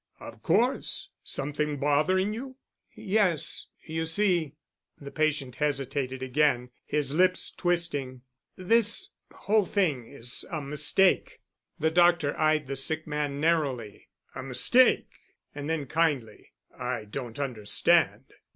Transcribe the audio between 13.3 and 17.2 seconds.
narrowly. "A mistake?" And then kindly, "I